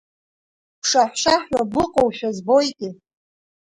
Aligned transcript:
Бшаҳәшаҳәуа 0.81 1.61
быҟәоушәа 1.71 2.29
збоите… 2.37 2.89